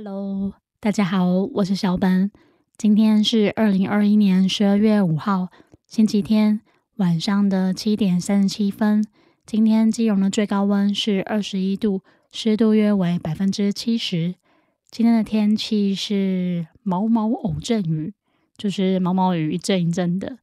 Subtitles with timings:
[0.00, 2.30] Hello，大家好，我是小本。
[2.76, 5.48] 今天是二零二一年十二月五号，
[5.88, 6.60] 星期天
[6.98, 9.04] 晚上的七点三十七分。
[9.44, 14.36] 今天基隆的最高温是二十一度，湿度约为百分之七十。
[14.88, 18.14] 今天的天气是毛毛偶阵雨，
[18.56, 20.38] 就是毛毛雨一阵一阵的。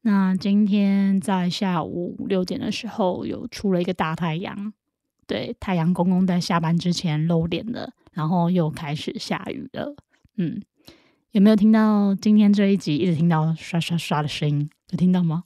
[0.00, 4.72] 那今天在下午六点的时候，有出了一个大太阳。
[5.26, 9.94] 对，太阳公公在下班之前露脸了，然后又开始下雨了。
[10.36, 10.62] 嗯，
[11.32, 14.70] 有没有听到今天这一集一直听到刷刷刷的声音？
[14.90, 15.44] 有听到吗？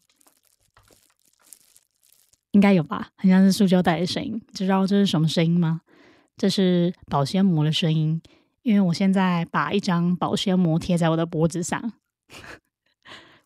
[2.53, 4.41] 应该有吧，很像是塑胶袋的声音。
[4.53, 5.83] 知道这是什么声音吗？
[6.37, 8.21] 这是保鲜膜的声音，
[8.63, 11.93] 因为我现在把一张保鲜膜贴在我的脖子上。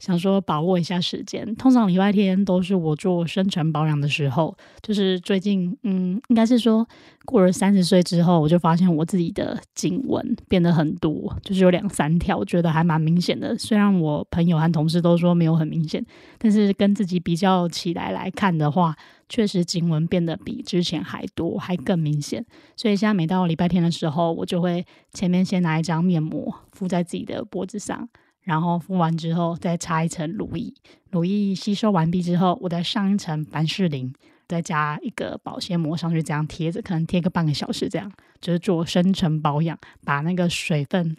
[0.03, 4.53] 想说把握一下时间，通常礼拜天都是我做深层保养的时候。
[4.83, 6.85] 就是最近，嗯，应该是说
[7.25, 13.57] 过了三十岁之后，我就发现我自己的颈纹变得很多，就是有两三条，觉得还蛮明显的。
[13.57, 16.05] 虽然我朋友和同事都说没有很明显，
[16.37, 18.97] 但是跟自己比较起来来看的话，
[19.29, 22.45] 确实颈纹变得比之前还多，还更明显。
[22.77, 28.09] 所以现在每到礼拜天的时候，我就会前面先拿一张面膜敷在自己的脖子上。
[28.43, 30.75] 然后敷完之后，再擦一层乳液，
[31.11, 34.13] 乳液吸收完毕之后，我再上一层凡士林，
[34.49, 41.17] 再加一个保鲜膜上去，这样贴着，可能贴个半个小时，这样就是做深层保养，把那个水分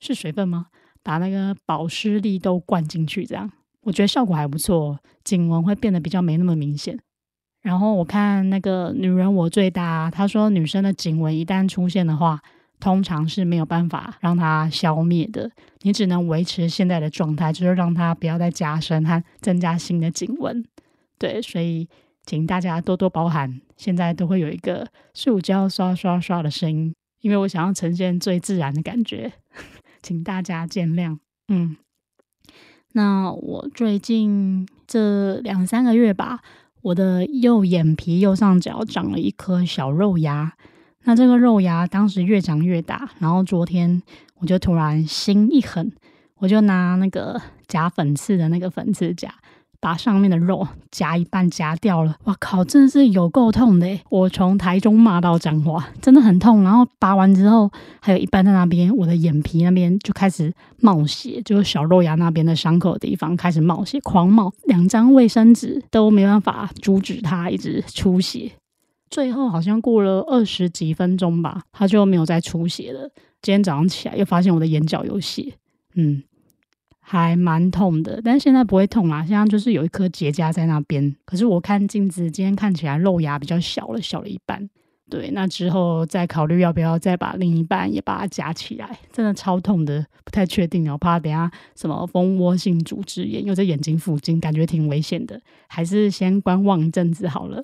[0.00, 0.66] 是水分吗？
[1.04, 3.48] 把那个保湿力都灌进去，这样
[3.82, 6.98] 我觉得效果还不错，颈纹会变得比较没那么明显。
[7.62, 12.40] 然后我看那个女人我最大，她说女生的颈纹一旦出现的话。
[12.78, 15.50] 通常是没有办法让它消灭的，
[15.82, 20.64] 你只能维持现在的状态，就是让它不要再加深和增加新的颈纹。
[21.18, 21.88] 对，所以
[22.24, 29.32] 请大家多多包涵，现在都会有一个塑胶刷刷刷的声音，因为我想要呈现最自然的感觉，
[30.02, 31.18] 请大家见谅。
[31.48, 31.76] 嗯，
[32.92, 36.40] 那我最近这两三个月吧，
[36.82, 40.54] 我的右眼皮右上角长了一颗小肉芽。
[41.08, 44.02] 那这个肉芽当时越长越大，然后昨天
[44.40, 45.92] 我就突然心一狠，
[46.38, 49.32] 我就拿那个夹粉刺的那个粉刺夹，
[49.78, 52.16] 把上面的肉夹一半夹掉了。
[52.24, 53.86] 哇靠，真的是有够痛的！
[54.10, 56.64] 我从台中骂到彰化，真的很痛。
[56.64, 64.52] 然后拔完之后，还有一半在那边，我的眼皮那边就开始冒血，就是小肉芽那边的伤口的地方开始冒血，狂冒。
[64.64, 68.50] 两张卫生纸都没办法阻止它一直出血。
[69.08, 73.10] 最后好像过了二十几分钟吧，他就没有再出血了。
[73.42, 75.54] 今天早上起来又发现我的眼角有血，
[75.94, 76.22] 嗯，
[77.00, 79.24] 还蛮痛的，但现在不会痛啦。
[79.24, 84.68] 现在就是有一颗结痂在那边，可是我看镜子，今天看起来肉芽比较小了，小了一半。
[85.08, 88.98] 对，那之后再考虑要不要再把另一半也把它夹起来。
[89.12, 97.62] 真的超痛的，不太确定我怕等下什么蜂窝性组织炎又在眼睛附近，感觉挺危险的，还是先观望一阵子好了。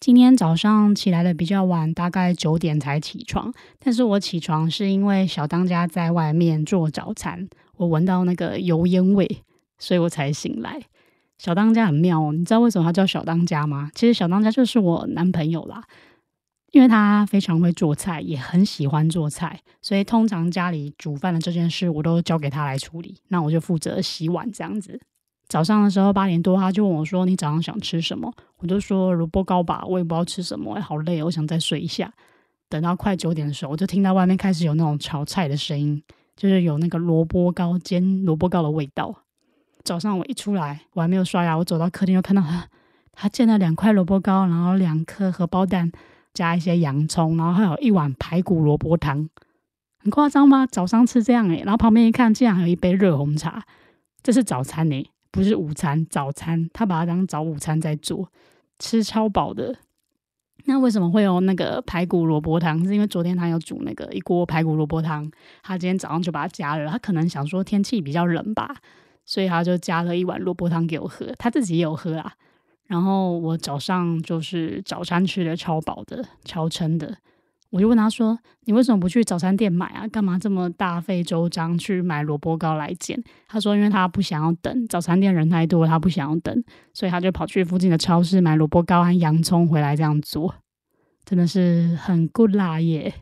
[0.00, 3.52] 今天早上起来的比较晚，大概九点才起床。
[3.80, 9.42] 但是我起床是因为小当家在外面做早餐，我闻到那个油烟味，
[9.76, 10.80] 所以我才醒来。
[11.36, 13.90] 小当家很妙哦，你知道为什么他叫小当家吗？
[13.92, 15.82] 其实小当家就是我男朋友啦，
[16.70, 25.00] 因为他非常会做菜，也很喜欢做菜，所以通常家里煮饭的这件事我都交给他来处理，那我就负责洗碗这样子。
[25.48, 32.12] 早上的时候八点多，他就问我说：“你早上想吃什么？”我就说：“萝卜糕吧。”我也不知道吃什么，好累，我想再睡一下。
[32.68, 36.02] 等到快九点的时候，我就听到外面开始有那种炒菜的声音，
[36.36, 39.14] 就是有那个萝卜糕煎萝卜糕的味道。
[39.82, 42.68] 早上我一出来，我还没有刷牙，我走到客厅就看到他，
[43.12, 45.90] 他煎了两块萝卜糕，然后两颗荷包蛋，
[46.34, 49.30] 加一些洋葱，然后还有一碗排骨萝卜汤，
[49.98, 50.66] 很夸张吗？
[50.66, 53.64] 早上吃这样诶，然后旁边一看，竟然还有一杯热红茶，
[54.22, 55.10] 这是早餐诶。
[55.30, 58.30] 不是午餐，早餐，他把它当早午餐在做，
[58.78, 59.76] 吃超饱的。
[60.64, 62.84] 那为什么会有那个排骨萝卜汤？
[62.84, 65.30] 是因为昨天他有煮那个一锅排骨萝卜汤，
[65.62, 66.90] 他今天早上就把它加了。
[66.90, 68.74] 他可能想说天气比较冷吧，
[69.24, 71.32] 所以他就加了一碗萝卜汤给我喝。
[71.38, 72.34] 他自己也有喝啊。
[72.86, 77.16] 然后我早上就是早餐吃的超饱的，超撑的。
[77.70, 80.08] 我就问他说：“你为什么不去早餐店买啊？
[80.08, 90.54] 干嘛这么大费周章去买萝卜糕来煎？”他说：“因为他不想要等，早餐店人太多，他不想要等，所以他就跑去附近的超市买萝卜糕和洋葱回来这样做。
[91.24, 93.12] 真的是很 good 啦耶！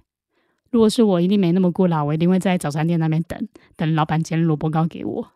[0.70, 5.28] 如果是我，一定没那么 good 啦，我一定会在早餐店那边等等老板煎萝卜糕给我。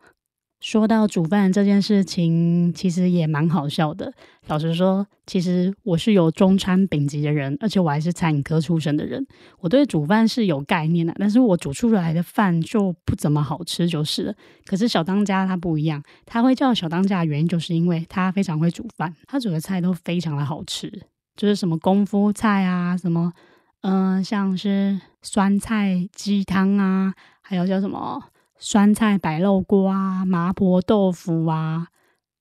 [0.61, 4.13] 说到煮饭这件事情，其实也蛮好笑的。
[4.45, 9.25] 老实说，其实我是有中餐丙级的人，而且我还是餐饮科出身的人。
[9.59, 14.33] 我对煮饭是有概念的，但是我煮出来的饭就不怎么好吃，就是了。
[14.63, 20.91] 可是小当家他不一样，他会叫小当家的原因，就是因为他非常会煮饭，他煮的菜都非常的好吃，
[21.35, 23.33] 就是什么功夫菜啊，什么
[23.81, 27.11] 嗯，像是酸菜鸡汤啊，
[27.41, 28.21] 还有叫什么。
[28.63, 31.87] 酸菜白肉锅啊，麻婆豆腐啊，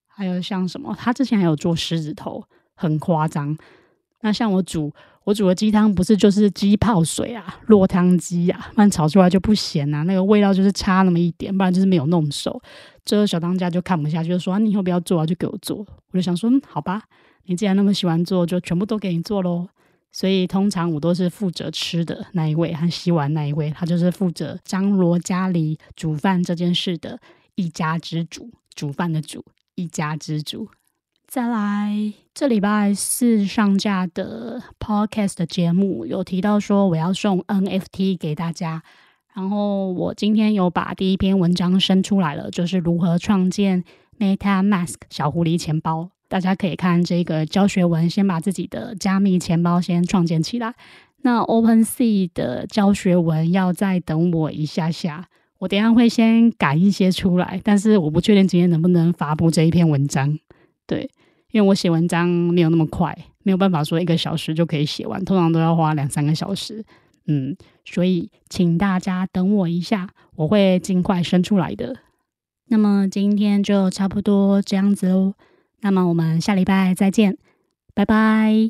[0.07, 2.45] 还有像什么，他之前还有做狮子头，
[2.75, 3.57] 很夸张。
[4.21, 4.93] 那像我煮
[5.25, 12.61] 我煮的鸡汤，不是就是鸡泡水啊，落汤鸡啊，不然炒出来就不咸啊，那个味道就是差那么一点，不然就是没有弄熟。
[13.03, 15.79] 最后小当家就看不下去，就说：“你以后不要做啊，就给我做。”
[16.13, 17.03] 我就想说：“嗯，好吧，
[17.47, 19.67] 你既然那么喜欢做，就全部都给你做喽。”
[20.13, 27.21] 所以通常我都是负责吃的那一位和洗碗那一位，他就是负责张罗家里煮饭这件事的
[27.55, 30.69] 一家之主，煮饭的主，一家之主。
[31.29, 38.83] 再来，这礼拜四上架的 podcast 的节目有提到说我要送 NFT 给大家，
[39.33, 43.85] 然后我今天有把第一篇文章生出来了，就是如何创建
[44.19, 46.11] MetaMask 小狐狸钱包。
[46.31, 50.73] 大家可以看这个教学文，先把自己的加密钱包先创建起来。
[51.23, 55.27] 那 OpenSea 的教学文要再等我一下下，
[55.59, 60.39] 我等下会先改一些出来，但是我不确定今天能不能发布这一篇文章。
[60.87, 61.11] 对，
[61.51, 63.13] 因为我写文章没有那么快，
[63.43, 66.85] 没有办法说一个小时就可以写完，通常都要花两三个小时。
[67.27, 71.97] 嗯，所以请大家等我一下，我会尽快生出来的。
[72.69, 75.35] 那么今天就差不多这样子喽。
[75.81, 77.37] 那么我们下礼拜再见，
[77.95, 78.55] 拜拜。